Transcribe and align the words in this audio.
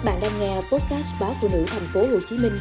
Các 0.00 0.12
bạn 0.12 0.20
đang 0.20 0.40
nghe 0.40 0.56
podcast 0.56 1.20
báo 1.20 1.32
phụ 1.40 1.48
nữ 1.52 1.64
thành 1.66 1.82
phố 1.82 2.00
Hồ 2.00 2.20
Chí 2.28 2.36
Minh 2.38 2.52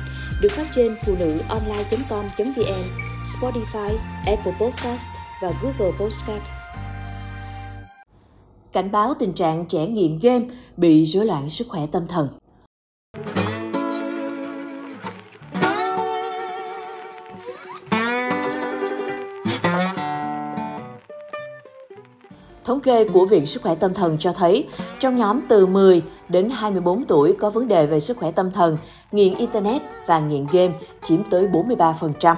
được 0.41 0.51
phát 0.51 0.67
trên 0.71 0.95
phụ 1.05 1.15
nữ 1.19 1.37
online.com.vn, 1.49 2.83
Spotify, 3.23 3.95
Apple 4.25 4.53
Podcast 4.59 5.09
và 5.41 5.53
Google 5.61 5.97
Podcast. 5.99 6.43
Cảnh 8.71 8.91
báo 8.91 9.13
tình 9.19 9.33
trạng 9.33 9.65
trẻ 9.65 9.87
nghiện 9.87 10.19
game 10.21 10.45
bị 10.77 11.05
rối 11.05 11.25
loạn 11.25 11.49
sức 11.49 11.67
khỏe 11.69 11.81
tâm 11.91 12.07
thần. 12.07 12.27
Thống 22.69 22.79
kê 22.79 23.05
của 23.05 23.25
Viện 23.25 23.45
Sức 23.45 23.63
khỏe 23.63 23.75
Tâm 23.75 23.93
thần 23.93 24.17
cho 24.19 24.33
thấy, 24.33 24.67
trong 24.99 25.17
nhóm 25.17 25.39
từ 25.47 25.65
10 25.65 26.01
đến 26.27 26.49
24 26.49 27.05
tuổi 27.05 27.35
có 27.39 27.49
vấn 27.49 27.67
đề 27.67 27.85
về 27.85 27.99
sức 27.99 28.17
khỏe 28.17 28.31
tâm 28.31 28.51
thần, 28.51 28.77
nghiện 29.11 29.35
Internet 29.35 29.81
và 30.07 30.19
nghiện 30.19 30.47
game 30.51 30.73
chiếm 31.03 31.19
tới 31.29 31.47
43%. 31.47 32.35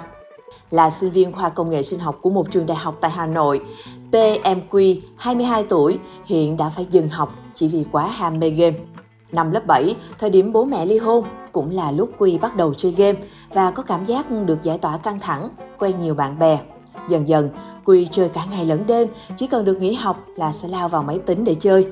Là 0.70 0.90
sinh 0.90 1.12
viên 1.12 1.34
khoa 1.34 1.50
công 1.50 1.70
nghệ 1.70 1.84
sinh 1.84 2.00
học 2.00 2.18
của 2.22 2.30
một 2.30 2.52
trường 2.52 2.66
đại 2.66 2.78
học 2.78 2.98
tại 3.02 3.12
Hà 3.12 3.26
Nội, 3.26 3.62
PMQ, 4.12 5.00
22 5.16 5.64
tuổi, 5.64 6.00
hiện 6.26 6.58
đã 6.58 6.70
phải 6.70 6.88
dừng 6.90 7.10
học 7.10 7.36
chỉ 7.56 7.68
vì 7.68 7.86
quá 7.92 8.08
ham 8.08 8.40
mê 8.40 8.50
game. 8.50 8.78
Năm 9.32 9.52
lớp 9.52 9.66
7, 9.68 9.96
thời 10.20 10.30
điểm 10.30 10.54
bố 10.54 10.66
mẹ 10.66 10.86
ly 10.86 10.98
hôn, 10.98 11.26
cũng 11.52 11.70
là 11.70 11.92
lúc 11.92 12.10
Quy 12.18 12.38
bắt 12.38 12.56
đầu 12.56 12.74
chơi 12.74 12.92
game 12.92 13.20
và 13.50 13.72
có 13.72 13.84
cảm 13.84 14.06
giác 14.06 14.26
được 14.46 14.64
giải 14.64 14.78
tỏa 14.78 14.98
căng 14.98 15.20
thẳng, 15.20 15.50
quen 15.80 15.96
nhiều 16.02 16.16
bạn 16.16 16.40
bè. 16.40 16.60
Dần 17.10 17.28
dần, 17.28 17.50
Quy 17.86 18.08
chơi 18.12 18.30
cả 18.30 18.46
ngày 18.52 18.66
lẫn 18.66 18.88
đêm, 18.88 19.08
chỉ 19.38 19.48
cần 19.48 19.66
được 19.66 19.78
nghỉ 19.82 19.94
học 19.94 20.26
là 20.36 20.52
sẽ 20.52 20.68
lao 20.68 20.90
vào 20.90 21.04
máy 21.04 21.20
tính 21.26 21.44
để 21.44 21.56
chơi. 21.56 21.88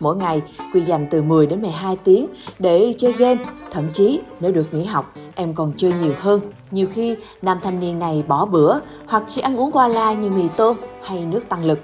Mỗi 0.00 0.16
ngày, 0.16 0.42
Quy 0.74 0.80
dành 0.80 1.06
từ 1.10 1.22
10 1.22 1.46
đến 1.46 1.62
12 1.62 1.96
tiếng 1.96 2.26
để 2.58 2.94
chơi 2.98 3.12
game, 3.12 3.44
thậm 3.70 3.84
chí 3.92 4.20
nếu 4.40 4.52
được 4.52 4.66
nghỉ 4.74 4.84
học, 4.84 5.14
em 5.34 5.54
còn 5.54 5.72
chơi 5.76 5.92
nhiều 5.92 6.14
hơn. 6.18 6.40
Nhiều 6.70 6.86
khi, 6.92 7.16
nam 7.42 7.58
thanh 7.62 7.80
niên 7.80 7.98
này 7.98 8.24
bỏ 8.28 8.46
bữa 8.46 8.78
hoặc 9.06 9.24
chỉ 9.28 9.40
ăn 9.40 9.56
uống 9.56 9.72
qua 9.72 9.88
la 9.88 10.12
như 10.12 10.30
mì 10.30 10.48
tôm 10.56 10.76
hay 11.02 11.26
nước 11.26 11.48
tăng 11.48 11.64
lực. 11.64 11.78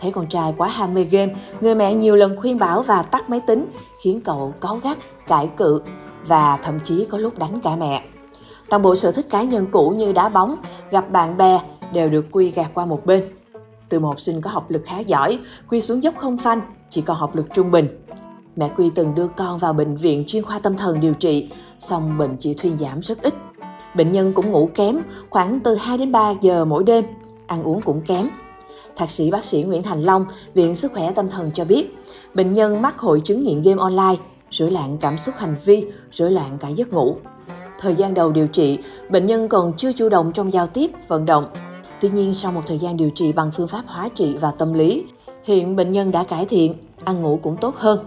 Thấy 0.00 0.12
con 0.12 0.26
trai 0.26 0.54
quá 0.56 0.68
ham 0.68 0.94
mê 0.94 1.04
game, 1.04 1.34
người 1.60 1.74
mẹ 1.74 1.94
nhiều 1.94 2.16
lần 2.16 2.36
khuyên 2.36 2.58
bảo 2.58 2.82
và 2.82 3.02
tắt 3.02 3.30
máy 3.30 3.40
tính, 3.46 3.66
khiến 4.02 4.20
cậu 4.20 4.54
cáu 4.60 4.76
gắt, 4.76 4.98
cãi 5.26 5.50
cự 5.56 5.82
và 6.26 6.58
thậm 6.62 6.80
chí 6.84 7.04
có 7.04 7.18
lúc 7.18 7.38
đánh 7.38 7.60
cả 7.60 7.76
mẹ. 7.76 8.04
Toàn 8.70 8.82
bộ 8.82 8.96
sở 8.96 9.12
thích 9.12 9.26
cá 9.30 9.42
nhân 9.42 9.66
cũ 9.70 9.90
như 9.90 10.12
đá 10.12 10.28
bóng, 10.28 10.56
gặp 10.90 11.10
bạn 11.10 11.36
bè 11.36 11.60
đều 11.92 12.08
được 12.08 12.26
Quy 12.30 12.50
gạt 12.50 12.70
qua 12.74 12.86
một 12.86 13.06
bên. 13.06 13.24
Từ 13.88 14.00
một 14.00 14.20
sinh 14.20 14.40
có 14.40 14.50
học 14.50 14.70
lực 14.70 14.82
khá 14.86 14.98
giỏi, 14.98 15.38
Quy 15.68 15.80
xuống 15.80 16.02
dốc 16.02 16.14
không 16.16 16.38
phanh, 16.38 16.60
chỉ 16.90 17.02
còn 17.02 17.16
học 17.16 17.36
lực 17.36 17.46
trung 17.54 17.70
bình. 17.70 17.88
Mẹ 18.56 18.70
Quy 18.76 18.90
từng 18.94 19.14
đưa 19.14 19.28
con 19.28 19.58
vào 19.58 19.72
bệnh 19.72 19.96
viện 19.96 20.24
chuyên 20.26 20.42
khoa 20.42 20.58
tâm 20.58 20.76
thần 20.76 21.00
điều 21.00 21.14
trị, 21.14 21.50
song 21.78 22.18
bệnh 22.18 22.36
chỉ 22.36 22.54
thuyên 22.54 22.78
giảm 22.78 23.00
rất 23.00 23.22
ít. 23.22 23.34
Bệnh 23.96 24.12
nhân 24.12 24.32
cũng 24.32 24.50
ngủ 24.50 24.70
kém, 24.74 24.98
khoảng 25.30 25.60
từ 25.60 25.74
2 25.74 25.98
đến 25.98 26.12
3 26.12 26.34
giờ 26.40 26.64
mỗi 26.64 26.84
đêm, 26.84 27.04
ăn 27.46 27.62
uống 27.62 27.82
cũng 27.82 28.00
kém. 28.00 28.28
Thạc 28.96 29.10
sĩ 29.10 29.30
bác 29.30 29.44
sĩ 29.44 29.62
Nguyễn 29.62 29.82
Thành 29.82 30.02
Long, 30.02 30.26
Viện 30.54 30.74
Sức 30.74 30.92
khỏe 30.92 31.12
Tâm 31.12 31.30
thần 31.30 31.50
cho 31.54 31.64
biết, 31.64 31.96
bệnh 32.34 32.52
nhân 32.52 32.82
mắc 32.82 32.98
hội 32.98 33.22
chứng 33.24 33.44
nghiện 33.44 33.62
game 33.62 33.80
online, 33.80 34.22
rối 34.50 34.70
loạn 34.70 34.98
cảm 35.00 35.18
xúc 35.18 35.34
hành 35.38 35.56
vi, 35.64 35.86
rối 36.12 36.30
loạn 36.30 36.58
cả 36.60 36.68
giấc 36.68 36.92
ngủ. 36.92 37.16
Thời 37.80 37.94
gian 37.94 38.14
đầu 38.14 38.32
điều 38.32 38.46
trị, 38.46 38.78
bệnh 39.10 39.26
nhân 39.26 39.48
còn 39.48 39.72
chưa 39.76 39.92
chủ 39.92 40.08
động 40.08 40.32
trong 40.32 40.52
giao 40.52 40.66
tiếp, 40.66 40.90
vận 41.08 41.26
động, 41.26 41.46
Tuy 42.02 42.10
nhiên, 42.10 42.34
sau 42.34 42.52
một 42.52 42.62
thời 42.66 42.78
gian 42.78 42.96
điều 42.96 43.10
trị 43.10 43.32
bằng 43.32 43.50
phương 43.50 43.68
pháp 43.68 43.82
hóa 43.86 44.08
trị 44.08 44.36
và 44.40 44.50
tâm 44.50 44.72
lý, 44.72 45.04
hiện 45.44 45.76
bệnh 45.76 45.92
nhân 45.92 46.10
đã 46.10 46.24
cải 46.24 46.46
thiện, 46.46 46.74
ăn 47.04 47.22
ngủ 47.22 47.38
cũng 47.42 47.56
tốt 47.56 47.76
hơn. 47.76 47.98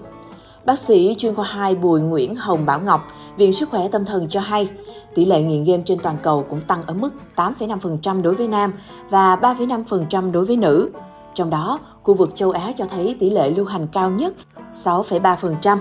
Bác 0.66 0.80
sĩ 0.80 1.16
chuyên 1.18 1.36
khoa 1.36 1.46
2 1.46 1.76
Bùi 1.76 2.02
Nguyễn 2.02 2.36
Hồng 2.36 2.66
Bảo 2.66 2.80
Ngọc, 2.80 3.08
Viện 3.38 3.54
Sức 3.54 3.70
khỏe 3.70 3.88
Tâm 3.88 4.06
thần 4.06 4.28
cho 4.30 4.40
hay, 4.40 4.70
tỷ 5.14 5.26
lệ 5.26 5.42
nghiện 5.42 5.64
game 5.64 5.84
trên 5.86 6.00
toàn 6.00 6.18
cầu 6.24 6.46
cũng 6.50 6.62
tăng 6.62 6.84
ở 6.84 6.94
mức 6.94 7.10
8,5% 7.36 8.22
đối 8.22 8.36
với 8.36 8.48
nam 8.48 8.74
và 9.10 9.36
3,5% 9.36 10.32
đối 10.32 10.46
với 10.46 10.58
nữ. 10.58 10.90
Trong 11.34 11.50
đó, 11.50 11.80
khu 12.04 12.14
vực 12.14 12.32
châu 12.36 12.52
Á 12.52 12.72
cho 12.78 12.86
thấy 12.86 13.16
tỷ 13.20 13.30
lệ 13.30 13.50
lưu 13.50 13.66
hành 13.66 13.88
cao 13.88 14.10
nhất 14.10 14.34
6,3%, 14.74 15.78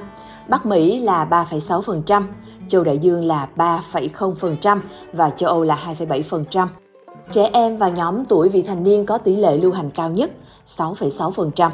Bắc 0.48 0.66
Mỹ 0.66 0.98
là 0.98 1.24
3,6%, 1.30 2.22
châu 2.68 2.84
Đại 2.84 2.98
Dương 2.98 3.24
là 3.24 3.48
3,0% 3.56 4.80
và 5.12 5.30
châu 5.30 5.50
Âu 5.50 5.62
là 5.62 5.94
2,7%. 5.98 6.66
Trẻ 7.32 7.50
em 7.52 7.76
và 7.76 7.88
nhóm 7.88 8.24
tuổi 8.24 8.48
vị 8.48 8.62
thành 8.62 8.84
niên 8.84 9.06
có 9.06 9.18
tỷ 9.18 9.36
lệ 9.36 9.56
lưu 9.56 9.72
hành 9.72 9.90
cao 9.90 10.10
nhất, 10.10 10.30
6,6%. 10.66 11.70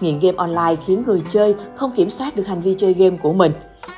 Nghiện 0.00 0.18
game 0.18 0.36
online 0.36 0.76
khiến 0.86 1.02
người 1.06 1.22
chơi 1.30 1.54
không 1.76 1.92
kiểm 1.96 2.10
soát 2.10 2.36
được 2.36 2.46
hành 2.46 2.60
vi 2.60 2.74
chơi 2.78 2.94
game 2.94 3.16
của 3.22 3.32
mình. 3.32 3.52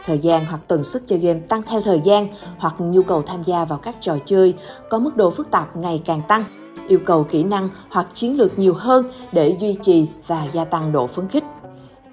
Thời 0.07 0.19
gian 0.19 0.47
hoặc 0.47 0.61
tần 0.69 0.85
suất 0.85 1.03
chơi 1.07 1.19
game 1.19 1.41
tăng 1.41 1.63
theo 1.63 1.81
thời 1.81 2.01
gian 2.05 2.29
hoặc 2.59 2.75
nhu 2.79 3.03
cầu 3.03 3.23
tham 3.23 3.43
gia 3.43 3.65
vào 3.65 3.79
các 3.79 3.97
trò 4.01 4.17
chơi 4.25 4.55
có 4.91 4.99
mức 4.99 5.17
độ 5.17 5.31
phức 5.31 5.51
tạp 5.51 5.77
ngày 5.77 6.03
càng 6.05 6.23
tăng, 6.29 6.45
yêu 6.89 6.99
cầu 7.07 7.25
kỹ 7.25 7.43
năng 7.43 7.69
hoặc 7.91 8.07
chiến 8.15 8.39
lược 8.39 8.59
nhiều 8.59 8.75
hơn 8.75 9.07
để 9.33 9.57
duy 9.61 9.75
trì 9.83 10.07
và 10.27 10.47
gia 10.53 10.65
tăng 10.65 10.93
độ 10.93 11.07
phấn 11.07 11.29
khích. 11.29 11.45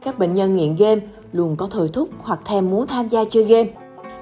Các 0.04 0.20
bệnh 0.20 0.34
nhân 0.34 0.56
nghiện 0.56 0.76
game 0.76 1.02
luôn 1.34 1.56
có 1.56 1.68
thôi 1.72 1.90
thúc 1.94 2.10
hoặc 2.20 2.40
thèm 2.46 2.70
muốn 2.70 2.88
tham 2.88 3.08
gia 3.08 3.24
chơi 3.30 3.44
game. 3.44 3.70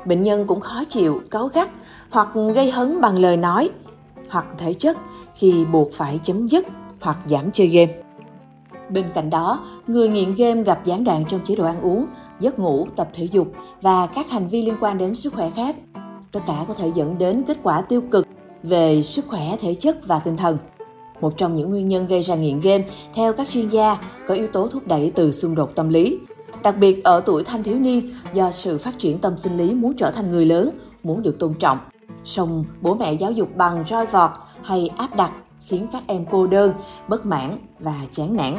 Bệnh 0.05 0.23
nhân 0.23 0.47
cũng 0.47 0.59
khó 0.59 0.83
chịu, 0.89 1.21
cáu 1.31 1.47
gắt 1.47 1.69
hoặc 2.09 2.27
gây 2.55 2.71
hấn 2.71 3.01
bằng 3.01 3.19
lời 3.19 3.38
nói– 3.38 3.69
hoặc 4.30 4.46
thể 4.58 4.74
chất 4.74 4.97
khi 5.36 5.66
buộc 5.66 5.94
phải 5.94 6.19
chấm 6.24 6.47
dứt 6.47 6.66
hoặc 7.02 7.18
giảm 7.25 7.52
chơi 7.52 7.68
game. 7.68 7.94
Bên 8.90 9.06
cạnh 9.13 9.30
đó, 9.30 9.66
người 9.88 10.09
nghiện 10.09 10.36
game 10.36 10.63
gặp 10.63 10.86
gián 10.86 11.03
đoạn 11.03 11.25
trong 11.30 11.40
chế 11.46 11.56
độ 11.56 11.66
ăn 11.66 11.81
uống, 11.81 12.06
giấc 12.40 12.59
ngủ, 12.59 12.88
tập 12.96 13.09
thể 13.13 13.25
dục 13.25 13.47
và 13.81 14.08
các 14.08 14.30
hành 14.30 14.47
vi 14.47 14.62
liên 14.62 14.75
quan 14.80 14.97
đến 14.97 15.16
sức 15.16 15.34
khỏe 15.34 15.50
khác. 15.56 15.75
Tất 16.31 16.40
cả 16.47 16.66
có 16.68 16.74
thể 16.74 16.91
dẫn 16.96 17.18
đến 17.18 17.44
kết 17.47 17.58
quả 17.63 17.81
tiêu 17.81 18.02
cực 18.12 18.28
về 18.63 19.03
sức 19.03 19.25
khỏe 19.28 19.58
thể 19.62 19.75
chất 19.75 20.08
và 20.08 20.19
tinh 20.19 20.38
thần. 20.38 20.57
Một 21.22 21.38
trong 21.38 21.56
những 21.56 21.69
nguyên 21.69 21.88
nhân 21.88 22.07
gây 22.07 22.22
ra 22.22 22.36
nghiện 22.36 22.62
game, 22.62 22.84
theo 23.13 23.34
các 23.34 23.50
chuyên 23.50 23.69
gia, 23.69 23.97
có 24.28 24.34
yếu 24.34 24.47
tố 24.47 24.68
thúc 24.68 24.88
đẩy 24.88 25.12
từ 25.16 25.31
xung 25.31 25.56
đột 25.56 25.75
tâm 25.75 25.90
lý. 25.90 26.19
Đặc 26.63 26.78
biệt 26.78 27.03
ở 27.03 27.19
tuổi 27.19 27.44
thanh 27.44 27.63
thiếu 27.63 27.80
niên, 27.80 28.09
do 28.34 28.52
sự 28.52 28.78
phát 28.78 29.00
triển 29.00 29.19
tâm 29.19 29.38
sinh 29.38 29.57
lý 29.57 29.74
muốn 29.74 29.94
trở 29.94 30.12
thành 30.12 30.31
người 30.31 30.46
lớn, 30.46 30.69
muốn 31.03 31.22
được 31.22 31.40
tôn 31.40 31.53
trọng, 31.53 31.78
song 32.25 32.66
bố 32.81 32.96
mẹ 32.96 33.13
giáo 33.13 33.31
dục 33.31 33.50
bằng 33.56 33.84
roi 33.90 34.06
vọt 34.06 34.31
hay 34.63 34.90
áp 34.97 35.16
đặt 35.16 35.31
khiến 35.66 35.88
các 35.91 36.03
em 36.08 36.25
cô 36.31 36.47
đơn, 36.47 36.74
bất 37.08 37.25
mãn 37.25 37.58
và 37.80 37.96
chán 38.12 38.36
nản. 38.36 38.58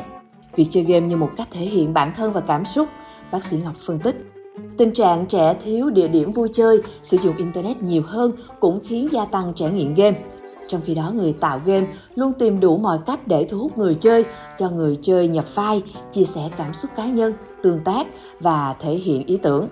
Việc 0.57 0.67
chơi 0.71 0.83
game 0.83 1.07
như 1.07 1.17
một 1.17 1.31
cách 1.37 1.49
thể 1.51 1.61
hiện 1.61 1.95
bản 1.95 2.13
thân 2.17 2.33
và 2.33 2.41
cảm 2.41 2.65
xúc, 2.65 2.89
bác 3.33 3.45
sĩ 3.45 3.57
Ngọc 3.65 3.75
phân 3.87 3.99
tích. 3.99 4.33
Tình 4.77 4.93
trạng 4.93 5.27
trẻ 5.27 5.57
thiếu 5.61 5.91
địa 5.91 6.09
điểm 6.09 6.33
vui 6.33 6.49
chơi, 6.53 6.83
sử 7.03 7.17
dụng 7.17 7.37
Internet 7.37 7.83
nhiều 7.83 8.03
hơn 8.07 8.33
cũng 8.61 8.81
khiến 8.85 9.09
gia 9.13 9.25
tăng 9.25 9.53
trẻ 9.55 9.71
nghiện 9.71 9.95
game. 9.95 10.23
Trong 10.69 10.81
khi 10.85 10.95
đó, 10.95 11.11
người 11.15 11.33
tạo 11.33 11.61
game 11.65 11.87
luôn 12.15 12.33
tìm 12.33 12.61
đủ 12.61 12.77
mọi 12.77 12.99
cách 13.07 13.29
để 13.29 13.47
thu 13.49 13.59
hút 13.59 13.79
người 13.79 13.95
chơi, 13.95 14.25
cho 14.59 14.71
người 14.71 14.99
chơi 15.03 15.29
nhập 15.29 15.45
file, 15.55 15.81
chia 16.13 16.25
sẻ 16.25 16.51
cảm 16.57 16.75
xúc 16.75 16.91
cá 16.97 17.07
nhân, 17.07 17.33
tương 17.63 17.81
tác 17.81 18.07
và 18.41 18.75
thể 18.81 18.95
hiện 18.95 19.27
ý 19.27 19.37
tưởng. 19.37 19.69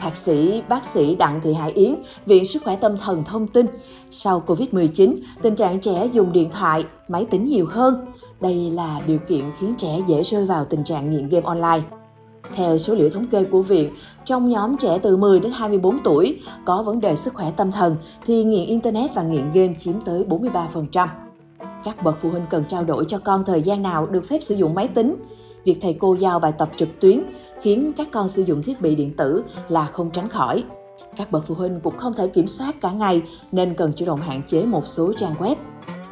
Thạc 0.00 0.16
sĩ 0.16 0.62
bác 0.68 0.84
sĩ 0.84 1.14
Đặng 1.14 1.40
Thị 1.42 1.52
Hải 1.52 1.72
Yến, 1.72 1.94
Viện 2.26 2.44
Sức 2.44 2.62
khỏe 2.64 2.76
Tâm 2.76 2.98
thần 2.98 3.24
thông 3.24 3.46
tin, 3.46 3.66
sau 4.10 4.42
Covid-19, 4.46 5.16
tình 5.42 5.56
trạng 5.56 5.80
trẻ 5.80 6.06
dùng 6.12 6.32
điện 6.32 6.50
thoại, 6.50 6.84
máy 7.08 7.26
tính 7.30 7.46
nhiều 7.46 7.66
hơn. 7.66 8.06
Đây 8.40 8.70
là 8.70 9.00
điều 9.06 9.18
kiện 9.18 9.44
khiến 9.58 9.74
trẻ 9.78 9.98
dễ 10.06 10.22
rơi 10.22 10.46
vào 10.46 10.64
tình 10.64 10.84
trạng 10.84 11.10
nghiện 11.10 11.28
game 11.28 11.46
online. 11.46 11.88
Theo 12.54 12.78
số 12.78 12.94
liệu 12.94 13.10
thống 13.10 13.26
kê 13.26 13.44
của 13.44 13.62
Viện, 13.62 13.90
trong 14.24 14.48
nhóm 14.48 14.76
trẻ 14.76 14.98
từ 15.02 15.16
10 15.16 15.40
đến 15.40 15.52
24 15.52 15.98
tuổi 16.04 16.40
có 16.64 16.82
vấn 16.82 17.00
đề 17.00 17.16
sức 17.16 17.34
khỏe 17.34 17.52
tâm 17.56 17.72
thần 17.72 17.96
thì 18.26 18.44
nghiện 18.44 18.66
Internet 18.66 19.14
và 19.14 19.22
nghiện 19.22 19.52
game 19.52 19.74
chiếm 19.78 20.00
tới 20.00 20.24
43%. 20.28 21.08
Các 21.84 22.02
bậc 22.02 22.18
phụ 22.22 22.30
huynh 22.30 22.46
cần 22.50 22.64
trao 22.68 22.84
đổi 22.84 23.04
cho 23.08 23.18
con 23.18 23.44
thời 23.44 23.62
gian 23.62 23.82
nào 23.82 24.06
được 24.06 24.24
phép 24.28 24.42
sử 24.42 24.54
dụng 24.54 24.74
máy 24.74 24.88
tính, 24.88 25.16
việc 25.64 25.78
thầy 25.80 25.96
cô 25.98 26.14
giao 26.14 26.40
bài 26.40 26.52
tập 26.58 26.70
trực 26.76 27.00
tuyến 27.00 27.22
khiến 27.60 27.92
các 27.96 28.08
con 28.12 28.28
sử 28.28 28.42
dụng 28.42 28.62
thiết 28.62 28.80
bị 28.80 28.94
điện 28.94 29.16
tử 29.16 29.44
là 29.68 29.84
không 29.84 30.10
tránh 30.10 30.28
khỏi. 30.28 30.64
Các 31.16 31.30
bậc 31.32 31.46
phụ 31.46 31.54
huynh 31.54 31.80
cũng 31.80 31.96
không 31.96 32.14
thể 32.14 32.28
kiểm 32.28 32.48
soát 32.48 32.80
cả 32.80 32.92
ngày 32.92 33.22
nên 33.52 33.74
cần 33.74 33.92
chủ 33.96 34.06
động 34.06 34.20
hạn 34.20 34.42
chế 34.48 34.64
một 34.64 34.86
số 34.86 35.12
trang 35.12 35.34
web. 35.34 35.56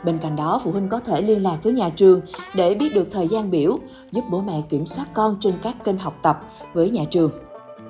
Bên 0.04 0.18
cạnh 0.18 0.36
đó, 0.36 0.60
phụ 0.64 0.70
huynh 0.70 0.88
có 0.88 1.00
thể 1.00 1.22
liên 1.22 1.42
lạc 1.42 1.58
với 1.62 1.72
nhà 1.72 1.88
trường 1.88 2.20
để 2.54 2.74
biết 2.74 2.94
được 2.94 3.08
thời 3.10 3.28
gian 3.28 3.50
biểu, 3.50 3.78
giúp 4.12 4.24
bố 4.30 4.40
mẹ 4.40 4.62
kiểm 4.68 4.86
soát 4.86 5.06
con 5.14 5.36
trên 5.40 5.54
các 5.62 5.84
kênh 5.84 5.98
học 5.98 6.18
tập 6.22 6.40
với 6.72 6.90
nhà 6.90 7.04
trường. 7.10 7.30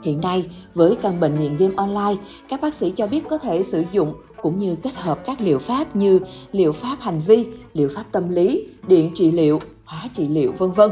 Hiện 0.03 0.21
nay, 0.21 0.51
với 0.75 0.97
căn 0.97 1.21
bệnh 1.21 1.41
nghiện 1.41 1.57
game 1.57 1.75
online, 1.77 2.23
các 2.49 2.61
bác 2.61 2.75
sĩ 2.75 2.93
cho 2.97 3.07
biết 3.07 3.29
có 3.29 3.39
thể 3.39 3.63
sử 3.63 3.85
dụng 3.93 4.15
cũng 4.43 4.59
như 4.59 4.77
kết 4.83 4.95
hợp 4.95 5.21
các 5.25 5.41
liệu 5.41 5.59
pháp 5.59 5.97
như 5.97 6.21
liệu 6.53 6.73
pháp 6.73 6.97
hành 7.01 7.21
vi, 7.27 7.47
liệu 7.73 7.89
pháp 7.89 8.05
tâm 8.13 8.29
lý, 8.29 8.67
điện 8.89 9.11
trị 9.15 9.31
liệu, 9.31 9.61
hóa 9.85 10.03
trị 10.15 10.29
liệu 10.29 10.53
vân 10.59 10.73
vân 10.73 10.91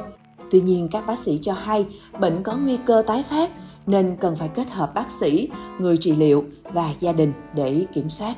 Tuy 0.51 0.61
nhiên, 0.61 0.89
các 0.89 1.07
bác 1.07 1.19
sĩ 1.19 1.39
cho 1.43 1.53
hay 1.53 1.87
bệnh 2.21 2.43
có 2.43 2.57
nguy 2.57 2.79
cơ 2.87 3.03
tái 3.07 3.23
phát 3.23 3.51
nên 3.87 4.17
cần 4.21 4.37
phải 4.37 4.49
kết 4.49 4.71
hợp 4.71 4.95
bác 4.95 5.13
sĩ, 5.13 5.49
người 5.79 5.97
trị 5.97 6.13
liệu 6.13 6.45
và 6.63 6.95
gia 7.01 7.13
đình 7.13 7.33
để 7.55 7.87
kiểm 7.95 8.09
soát. 8.09 8.35